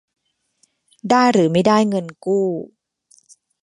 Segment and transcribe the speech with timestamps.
[1.09, 2.45] ได้หรือไม่ได้เงินกู้